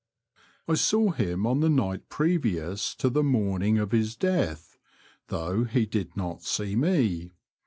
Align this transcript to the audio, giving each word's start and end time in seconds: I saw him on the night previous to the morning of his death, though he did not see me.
I 0.67 0.73
saw 0.73 1.11
him 1.11 1.45
on 1.45 1.59
the 1.59 1.69
night 1.69 2.09
previous 2.09 2.95
to 2.95 3.07
the 3.07 3.21
morning 3.21 3.77
of 3.77 3.91
his 3.91 4.15
death, 4.15 4.79
though 5.27 5.63
he 5.65 5.85
did 5.85 6.17
not 6.17 6.41
see 6.41 6.75
me. 6.75 7.33